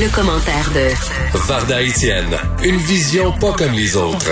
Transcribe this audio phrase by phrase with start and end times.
[0.00, 4.30] Le, commentaire de Varda Etienne, une vision pas comme les autres.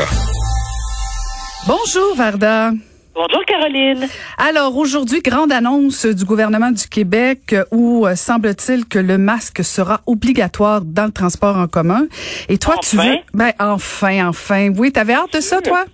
[1.67, 2.71] Bonjour Varda.
[3.13, 4.07] Bonjour Caroline.
[4.39, 9.65] Alors aujourd'hui, grande annonce du gouvernement du Québec euh, où euh, semble-t-il que le masque
[9.65, 12.07] sera obligatoire dans le transport en commun.
[12.49, 14.69] Et toi, tu veux Ben enfin, enfin.
[14.77, 15.85] Oui, t'avais hâte de ça, toi?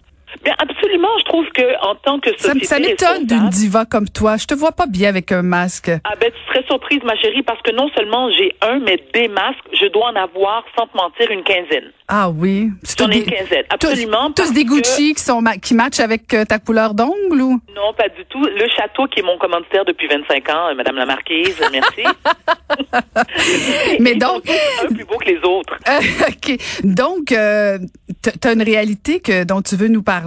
[0.45, 4.09] Bien, absolument, je trouve que en tant que Ça, société ça m'étonne d'une diva comme
[4.09, 4.37] toi.
[4.37, 5.91] Je te vois pas bien avec un masque.
[6.05, 9.29] Ah ben, tu serais surprise, ma chérie, parce que non seulement j'ai un, mais des
[9.29, 11.93] masques, je dois en avoir, sans te mentir, une quinzaine.
[12.15, 12.71] Ah oui.
[12.83, 14.31] C'est J'en ai tous une quinzaine, absolument.
[14.33, 17.53] Tous, des que- Gucci qui sont qui matchent avec euh, ta couleur d'ongle ou?
[17.75, 18.43] Non, pas du tout.
[18.45, 22.03] Le château, qui est mon commanditaire depuis 25 ans, euh, Madame la Marquise, merci.
[24.01, 24.43] Mais donc-
[24.85, 25.75] un plus beau que les autres.
[25.89, 26.59] Euh, OK.
[26.85, 27.79] Donc, euh,
[28.23, 30.25] tu as une réalité que dont tu veux nous par-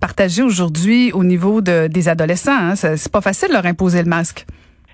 [0.00, 2.50] partager aujourd'hui au niveau de, des adolescents.
[2.58, 2.74] Hein?
[2.74, 4.46] C'est pas facile de leur imposer le masque.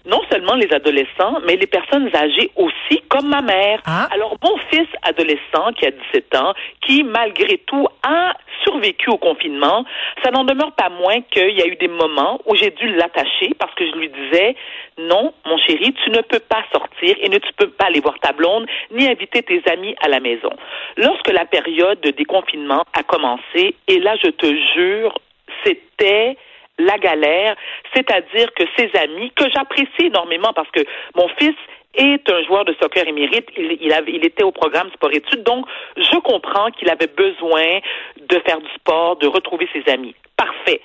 [0.06, 3.80] Non seulement les adolescents, mais les personnes âgées aussi, comme ma mère.
[3.86, 4.08] Ah.
[4.12, 8.34] Alors, mon fils adolescent, qui a 17 ans, qui, malgré tout, a
[8.64, 9.84] survécu au confinement,
[10.22, 13.52] ça n'en demeure pas moins qu'il y a eu des moments où j'ai dû l'attacher
[13.58, 14.56] parce que je lui disais,
[14.98, 18.18] non, mon chéri, tu ne peux pas sortir et ne tu peux pas aller voir
[18.20, 20.50] ta blonde ni inviter tes amis à la maison.
[20.96, 25.18] Lorsque la période de déconfinement a commencé, et là, je te jure,
[25.64, 26.36] c'était
[26.78, 27.56] la galère,
[27.94, 30.80] c'est-à-dire que ses amis, que j'apprécie énormément parce que
[31.14, 31.54] mon fils
[31.94, 36.70] est un joueur de soccer émérite, il, il, était au programme sport-études, donc je comprends
[36.72, 37.80] qu'il avait besoin
[38.20, 40.14] de faire du sport, de retrouver ses amis.
[40.36, 40.82] Parfait.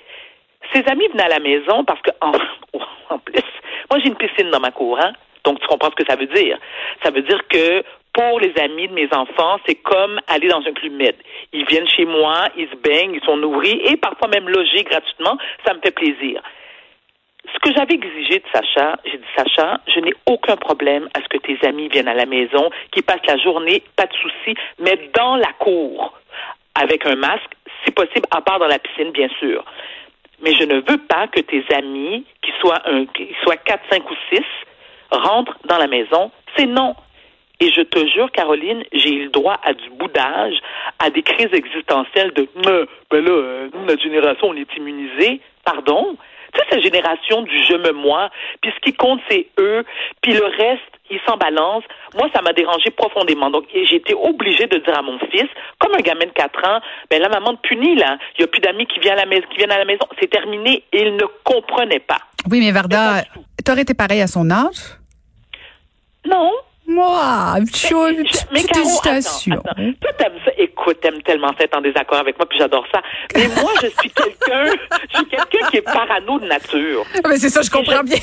[0.72, 2.32] Ses amis venaient à la maison parce que, en,
[3.10, 3.44] en plus,
[3.90, 5.12] moi j'ai une piscine dans ma cour, hein?
[5.44, 6.58] donc tu comprends ce que ça veut dire.
[7.02, 10.72] Ça veut dire que pour les amis de mes enfants, c'est comme aller dans un
[10.72, 11.14] club med.
[11.52, 15.38] Ils viennent chez moi, ils se baignent, ils sont nourris et parfois même logés gratuitement.
[15.64, 16.42] Ça me fait plaisir.
[17.52, 21.28] Ce que j'avais exigé de Sacha, j'ai dit Sacha, je n'ai aucun problème à ce
[21.28, 25.10] que tes amis viennent à la maison, qu'ils passent la journée, pas de souci, mais
[25.14, 26.14] dans la cour,
[26.74, 27.50] avec un masque,
[27.84, 29.64] si possible, à part dans la piscine, bien sûr.
[30.40, 34.08] Mais je ne veux pas que tes amis, qui soient un, qui soient quatre, cinq
[34.08, 34.44] ou six,
[35.10, 36.30] rentrent dans la maison.
[36.56, 36.94] C'est non.
[37.62, 40.54] Et je te jure, Caroline, j'ai eu le droit à du boudage,
[40.98, 45.40] à des crises existentielles de Euh, ben là, euh, nous, notre génération, on est immunisés.
[45.64, 46.16] Pardon?
[46.52, 48.30] Tu sais, cette génération du je me moi,
[48.60, 49.84] puis ce qui compte, c'est eux,
[50.22, 51.84] puis le reste, ils s'en balancent.
[52.16, 53.48] Moi, ça m'a dérangé profondément.
[53.48, 56.80] Donc, j'ai été obligée de dire à mon fils, comme un gamin de 4 ans,
[57.10, 58.18] ben la maman te punit, là.
[58.36, 60.06] Il n'y a plus d'amis qui viennent à la maison, qui viennent à la maison.
[60.20, 60.82] C'est terminé.
[60.92, 62.18] Et il ne comprenait pas.
[62.50, 63.22] Oui, mais Varda,
[63.64, 64.98] t'aurais été pareil à son âge?
[66.26, 66.50] Non.
[66.92, 68.14] Moi, une chose,
[68.52, 69.54] Mais, Caro, hésitation.
[69.56, 69.92] attends, attends.
[70.00, 70.50] Toi, t'aimes ça?
[70.58, 73.00] Écoute, t'aimes tellement ça être en désaccord avec moi, puis j'adore ça.
[73.34, 74.64] Mais moi, je suis quelqu'un,
[75.12, 77.04] je suis quelqu'un qui est parano de nature.
[77.28, 78.16] Mais c'est ça, je comprends bien.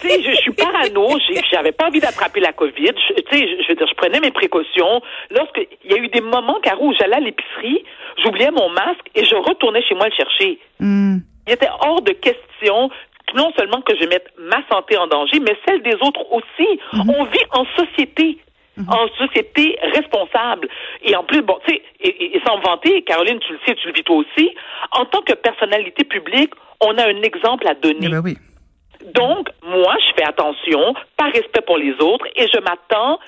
[0.00, 1.08] tu sais, je, je suis parano,
[1.50, 2.72] j'avais pas envie d'attraper la COVID.
[3.08, 5.00] Je- Tu sais, je, je veux dire, je prenais mes précautions.
[5.30, 7.84] Lorsque il y a eu des moments, Caro, où j'allais à l'épicerie,
[8.22, 10.58] j'oubliais mon masque et je retournais chez moi le chercher.
[10.80, 11.18] Hmm.
[11.46, 12.90] Il était hors de question
[13.34, 16.80] non seulement que je mette ma santé en danger, mais celle des autres aussi.
[16.92, 18.38] On vit en société.
[18.88, 20.68] En société responsable.
[21.02, 23.58] Et en plus, bon, tu sais, et, et- et sans me vanter, Caroline, tu le
[23.66, 24.54] sais, tu le vis toi aussi,
[24.92, 28.00] en tant que personnalité publique, on a un exemple à donner.
[28.02, 28.36] Eh ben oui.
[29.14, 33.18] Donc, moi, je fais attention, par respect pour les autres, et je m'attends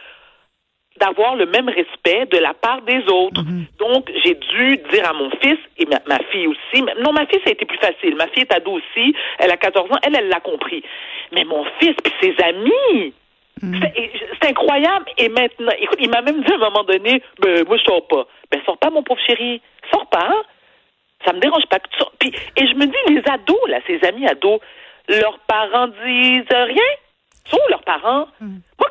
[1.00, 3.42] d'avoir le même respect de la part des autres.
[3.78, 7.40] Donc, j'ai dû dire à mon fils, et ma, ma fille aussi, non, ma fille,
[7.44, 8.16] ça a été plus facile.
[8.16, 10.82] Ma fille est ado aussi, elle a 14 ans, elle, elle l'a compris.
[11.32, 13.12] Mais mon fils, puis ses amis,
[13.60, 14.10] c'est et
[14.40, 15.06] c'est incroyable.
[15.16, 18.06] Et maintenant, écoute, il m'a même dit à un moment donné, ben, moi, je sors
[18.06, 18.26] pas.
[18.50, 19.60] Ben, sors pas, mon pauvre chéri.
[19.92, 20.42] Sors pas, hein?
[21.26, 22.12] Ça me dérange pas que tu sors.
[22.18, 24.60] Puis, et je me dis, les ados, là, ces amis ados,
[25.08, 26.90] leurs parents disent rien.
[27.46, 28.28] Sont leurs parents?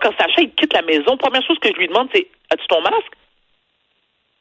[0.01, 2.81] Quand Sacha, il quitte la maison, première chose que je lui demande, c'est, as-tu ton
[2.81, 3.13] masque?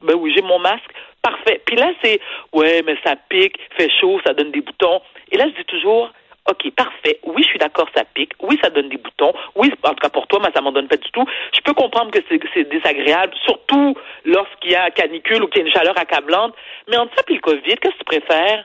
[0.02, 0.90] Ben oui, j'ai mon masque.
[1.22, 1.60] Parfait.
[1.64, 2.20] Puis là, c'est,
[2.52, 5.00] ouais, mais ça pique, fait chaud, ça donne des boutons.
[5.32, 6.10] Et là, je dis toujours,
[6.48, 7.18] OK, parfait.
[7.24, 8.32] Oui, je suis d'accord, ça pique.
[8.40, 9.32] Oui, ça donne des boutons.
[9.56, 11.26] Oui, en tout cas pour toi, mais ça m'en donne pas du tout.
[11.52, 15.66] Je peux comprendre que c'est désagréable, surtout lorsqu'il y a canicule ou qu'il y a
[15.66, 16.54] une chaleur accablante.
[16.88, 18.64] Mais entre ça et le COVID, qu'est-ce que tu préfères?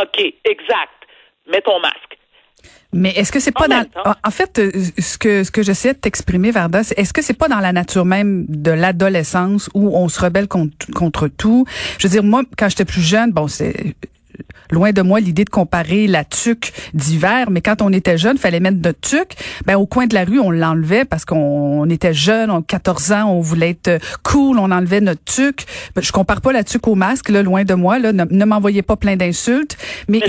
[0.00, 0.92] OK, exact.
[1.46, 2.05] Mets ton masque.
[2.92, 3.84] Mais est-ce que c'est pas dans
[4.24, 7.34] en- fait euh, ce que ce que j'essayais de t'exprimer Varda, c'est est-ce que c'est
[7.34, 11.66] pas dans la nature même de l'adolescence où on se rebelle contre contre tout?
[11.98, 13.94] Je veux dire moi quand j'étais plus jeune, bon c'est
[14.70, 18.60] loin de moi l'idée de comparer la tuque d'hiver, mais quand on était jeune, fallait
[18.60, 19.34] mettre notre tuque.
[19.66, 23.12] Ben au coin de la rue, on l'enlevait parce qu'on on était jeune, on 14
[23.12, 25.64] ans, on voulait être cool, on enlevait notre tuque.
[25.94, 27.98] Ben, je compare pas la tuque au masque, là, loin de moi.
[27.98, 29.76] Là, ne, ne m'envoyez pas plein d'insultes,
[30.08, 30.20] mais,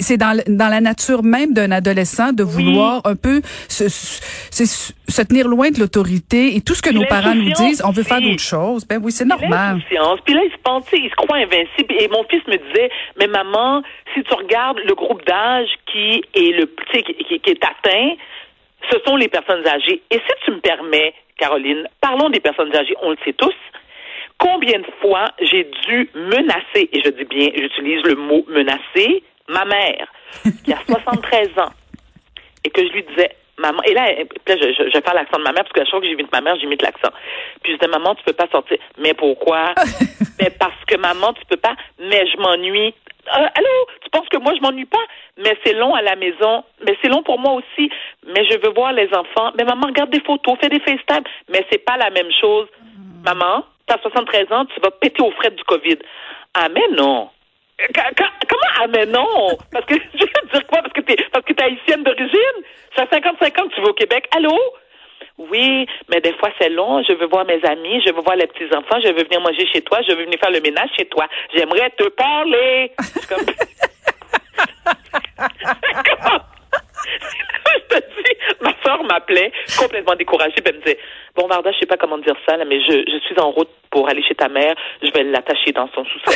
[0.00, 5.48] c'est- dans, dans la nature même d'un adolescent de vouloir un peu se, se, tenir
[5.48, 8.20] loin de l'autorité et tout ce que Puis nos parents nous disent, on veut faire
[8.20, 8.86] d'autres choses.
[8.86, 9.80] Ben oui, c'est normal.
[9.88, 11.94] Puis là, il se pense, tu sais, il se croit invincible.
[11.98, 13.43] Et mon fils me disait, mais maman,
[14.14, 18.14] si tu regardes le groupe d'âge qui est le, qui, qui- qui est atteint,
[18.90, 20.02] ce sont les personnes âgées.
[20.10, 23.54] Et si tu me permets, Caroline, parlons des personnes âgées, on le sait tous.
[24.38, 29.64] Combien de fois j'ai dû menacer, et je dis bien, j'utilise le mot menacer, ma
[29.64, 30.06] mère,
[30.64, 31.70] qui a 73 ans,
[32.64, 34.06] et que je lui disais, maman, et là,
[34.48, 36.32] je, je, je vais faire l'accent de ma mère, parce que chaque fois que j'imite
[36.32, 37.12] ma mère, j'imite l'accent.
[37.62, 38.78] Puis je disais, maman, tu peux pas sortir.
[38.98, 39.72] Mais pourquoi?
[40.40, 41.74] mais parce que maman, tu peux pas.
[41.98, 42.92] Mais je m'ennuie.
[43.28, 45.04] Euh, allô, tu penses que moi je m'ennuie pas?
[45.38, 46.64] Mais c'est long à la maison.
[46.86, 47.90] Mais c'est long pour moi aussi.
[48.26, 49.52] Mais je veux voir les enfants.
[49.56, 51.24] Mais maman, regarde des photos, fais des FaceTime.
[51.48, 52.68] Mais c'est pas la même chose.
[53.24, 55.98] Maman, t'as 73 ans, tu vas péter aux frais du COVID.
[56.54, 57.30] Ah, mais non.
[57.94, 58.10] Ca-
[58.48, 58.72] Comment?
[58.80, 60.80] Ah mais non parce que je veux dire quoi?
[60.82, 62.58] Parce que t'es parce que haïtienne d'origine?
[62.96, 64.56] Ça fait 55 ans tu vas au Québec allô?
[65.38, 67.02] Oui mais des fois c'est long.
[67.02, 69.66] Je veux voir mes amis je veux voir les petits enfants je veux venir manger
[69.72, 71.26] chez toi je veux venir faire le ménage chez toi.
[71.54, 72.92] J'aimerais te parler.
[73.28, 73.46] Comme-
[77.74, 80.98] je te dis, ma soeur m'appelait complètement découragée, puis elle me disait,
[81.34, 83.68] bon Varda, je sais pas comment dire ça, là, mais je, je suis en route
[83.90, 86.34] pour aller chez ta mère, je vais l'attacher dans son sous-sol.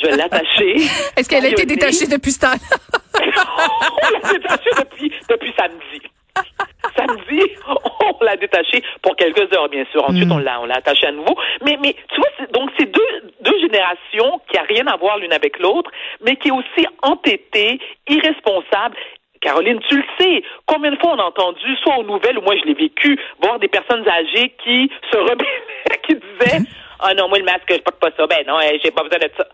[0.00, 0.76] je vais l'attacher.
[1.16, 2.54] Est-ce qu'elle a été détachée depuis ce temps
[3.16, 6.02] on l'a détachée depuis, depuis samedi.
[8.24, 10.02] L'a détachée pour quelques heures, bien sûr.
[10.04, 11.36] Ensuite, on l'a, on l'a attachée à nouveau.
[11.64, 15.18] Mais, mais tu vois, c'est- donc c'est deux, deux générations qui a rien à voir
[15.18, 15.90] l'une avec l'autre,
[16.24, 17.78] mais qui est aussi entêtée,
[18.08, 18.96] irresponsable.
[19.40, 22.54] Caroline, tu le sais, combien de fois on a entendu, soit aux nouvelles ou moi
[22.56, 26.60] je l'ai vécu, voir des personnes âgées qui se rebellaient, qui disaient
[27.00, 28.26] Ah non, moi le masque, je porte pas ça.
[28.26, 29.46] Ben non, eh, j'ai pas besoin de ça.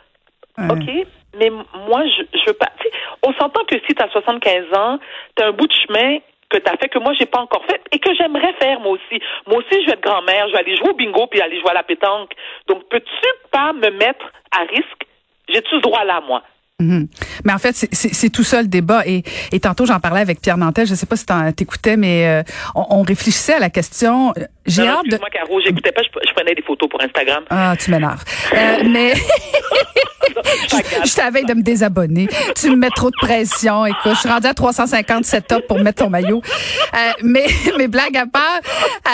[0.73, 1.07] OK?
[1.39, 2.67] Mais moi, je, je veux pas.
[2.81, 2.93] tu sais,
[3.27, 4.99] on s'entend que si tu as 75 ans,
[5.37, 6.19] tu as un bout de chemin
[6.51, 8.93] que tu as fait que moi, j'ai pas encore fait et que j'aimerais faire moi
[8.93, 9.23] aussi.
[9.47, 11.71] Moi aussi, je vais être grand-mère, je vais aller jouer au bingo puis aller jouer
[11.71, 12.33] à la pétanque.
[12.67, 15.07] Donc, peux-tu pas me mettre à risque?
[15.49, 16.43] J'ai-tu ce droit-là, moi?
[16.81, 17.09] Mhm.
[17.45, 19.03] Mais en fait, c'est- tout ça le débat.
[19.07, 19.23] Et,
[19.53, 20.87] et tantôt, j'en parlais avec Pierre Nantel.
[20.87, 22.43] Je sais pas si t'écoutais, mais euh,
[22.75, 24.33] on, on réfléchissait à la question.
[24.67, 25.15] J'ai hâte de.
[25.15, 27.45] Excuse-moi, Caro, j'écoutais pas, je, je prenais des photos pour Instagram.
[27.51, 28.25] Ah, tu m'énerves.
[28.55, 30.77] Euh, mais Je
[31.11, 32.29] je t'avais de me désabonner.
[32.57, 33.85] Tu me mets trop de pression.
[33.87, 36.41] Écoute, je suis rendue à 350 setup pour mettre ton maillot.
[36.95, 37.47] Euh, mais,
[37.79, 38.61] mais blague à part,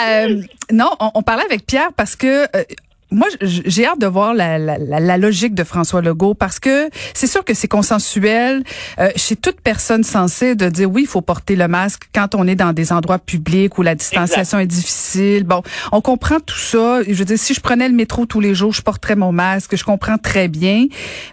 [0.07, 0.41] euh,
[0.71, 2.63] non, on, on parlait avec Pierre parce que euh,
[3.09, 7.53] moi, j'ai hâte de voir la, logique de François Legault parce que c'est sûr que
[7.53, 8.63] c'est consensuel
[8.99, 12.45] euh, chez toute personne censée de dire oui, il faut porter le masque quand on
[12.47, 15.45] est dans des endroits publics où la distanciation est difficile.
[15.45, 17.01] Bon, on comprend tout ça.
[17.03, 19.75] Je veux dire, si je prenais le métro tous les jours, je porterais mon masque.
[19.75, 20.87] Je comprends très bien.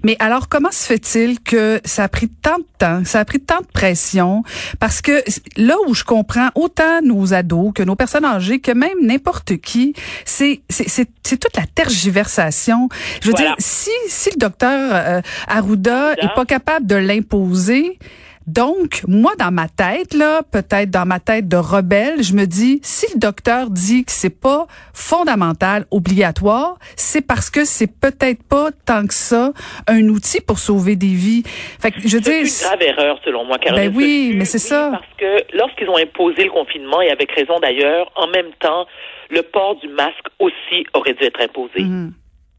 [0.05, 3.41] Mais alors, comment se fait-il que ça a pris tant de temps, ça a pris
[3.41, 4.44] tant de pression?
[4.79, 5.25] Parce que
[5.56, 9.94] là où je comprends autant nos ados que nos personnes âgées, que même n'importe qui,
[10.25, 11.08] c'est c'est
[11.39, 12.89] toute la tergiversation.
[13.21, 13.49] Je veux Voilà.
[13.51, 16.25] dire, si si le docteur euh, Arruda Arruda.
[16.25, 17.99] est pas capable de l'imposer,
[18.46, 22.81] donc, moi, dans ma tête, là, peut-être dans ma tête de rebelle, je me dis,
[22.82, 28.69] si le docteur dit que c'est pas fondamental, obligatoire, c'est parce que c'est peut-être pas
[28.84, 29.53] tant que ça
[29.86, 31.43] un outil pour sauver des vies.
[31.44, 33.91] Fait que, je veux C'est une grave erreur, selon moi, Caroline.
[33.91, 34.91] Ben oui, mais c'est ça.
[34.93, 38.86] Parce que lorsqu'ils ont imposé le confinement, et avec raison d'ailleurs, en même temps,
[39.31, 41.84] le port du masque aussi aurait dû être imposé.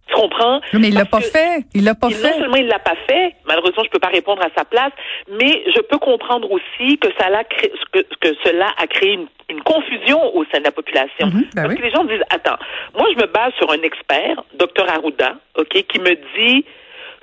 [0.07, 0.61] Tu comprends?
[0.71, 1.65] Non, mais il l'a pas fait.
[1.73, 2.21] Il l'a pas fait.
[2.31, 4.91] Non seulement il l'a pas fait, malheureusement je peux pas répondre à sa place,
[5.29, 9.27] mais je peux comprendre aussi que ça l'a cré- que, que cela a créé une,
[9.49, 11.27] une confusion au sein de la population.
[11.27, 11.77] Mhm, ben Parce oui.
[11.77, 12.57] que les gens disent attends,
[12.95, 16.65] moi je me base sur un expert, Dr Arruda, ok, qui me dit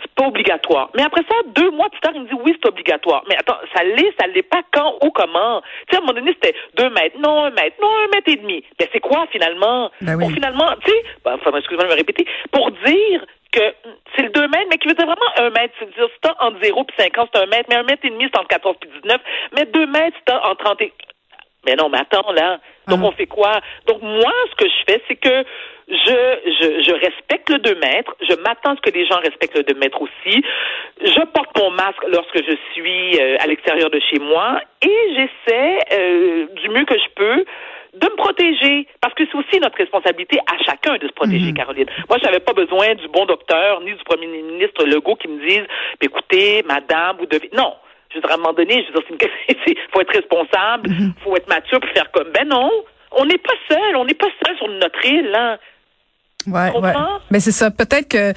[0.03, 0.91] c'est pas obligatoire.
[0.95, 3.23] Mais après ça, deux mois plus tard, il me dit oui, c'est obligatoire.
[3.29, 5.63] Mais attends, ça l'est, ça l'est pas quand ou comment?
[5.89, 8.29] Tu sais, à un moment donné, c'était deux mètres, non, un mètre, non, un mètre
[8.31, 8.65] et demi.
[8.79, 9.91] Mais c'est quoi finalement?
[10.01, 10.25] Ben oui.
[10.25, 13.61] Pour finalement, tu sais, ben, enfin, excuse-moi de me répéter, pour dire que
[14.17, 15.75] c'est le 2 mètres, mais qui veut dire vraiment un mètre.
[15.79, 18.11] C'est-à-dire, c'est t'as entre 0 et 5 ans, c'est un mètre, mais un mètre et
[18.11, 19.21] demi, c'est entre 14 et 19.
[19.55, 20.93] Mais 2 mètres, c'est entre 30 et...
[21.67, 23.07] Mais non, mais attends, là, Donc, Ah.
[23.07, 23.61] on fait quoi?
[23.87, 25.45] Donc, moi, ce que je fais, c'est que
[25.93, 28.15] je, je, je respecte le 2 mètres.
[28.29, 30.43] Je m'attends à ce que les gens respectent le 2 mètres aussi.
[31.03, 35.79] Je porte mon masque lorsque je suis euh, à l'extérieur de chez moi et j'essaie
[35.93, 37.45] euh, du mieux que je peux
[37.95, 41.87] de me protéger parce que c'est aussi notre responsabilité à chacun de se protéger, Caroline.
[42.09, 45.65] Moi, j'avais pas besoin du bon docteur ni du premier ministre Legault qui me dise,
[46.01, 47.51] Ben, écoutez, madame, vous devez...
[47.53, 47.75] Non.
[48.11, 49.59] Je veux dire, à un moment donné, je veux dire, c'est une...
[49.67, 50.89] c'est- faut être responsable,
[51.23, 52.71] faut être mature pour faire comme, ben non,
[53.13, 55.59] on n'est pas seul, on n'est pas seul sur notre île, hein.
[56.47, 56.93] Ouais, ouais.
[57.31, 57.71] Mais c'est ça.
[57.71, 58.33] Peut-être que euh,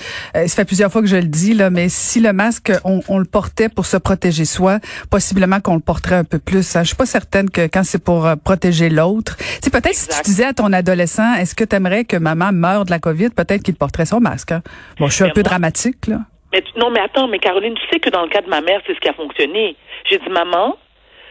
[0.47, 3.17] ça fait plusieurs fois que je le dis là, mais si le masque on, on
[3.17, 6.75] le portait pour se protéger soi, possiblement qu'on le porterait un peu plus.
[6.75, 6.81] hein.
[6.83, 10.07] Je suis pas certaine que quand c'est pour euh, protéger l'autre, tu sais, peut-être si
[10.09, 13.29] tu disais à ton adolescent, est-ce que tu aimerais que maman meure de la Covid,
[13.29, 14.51] peut-être qu'il porterait son masque.
[14.51, 14.61] hein.
[14.99, 16.19] Bon, je suis un peu dramatique là.
[16.53, 18.61] Mais tu- non, mais attends, mais Caroline, tu sais que dans le cas de ma
[18.61, 19.75] mère, c'est ce qui a fonctionné.
[20.09, 20.77] J'ai dit, maman,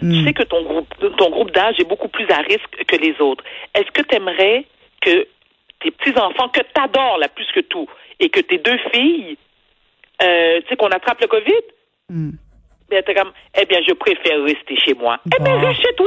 [0.01, 0.11] Hmm.
[0.13, 3.15] tu sais que ton groupe, ton groupe d'âge est beaucoup plus à risque que les
[3.21, 3.45] autres.
[3.77, 4.67] Est-ce que tu aimerais
[5.01, 5.25] que
[5.81, 7.89] tes petits-enfants, que tu adores là plus que tout,
[8.21, 9.37] et que tes deux filles,
[10.23, 11.63] euh, tu sais, qu'on attrape le COVID?
[12.09, 12.31] Hmm.
[12.91, 15.19] Ben, t'es comme, eh bien, je préfère rester chez moi.
[15.27, 16.03] Eh bien, reste chez toi.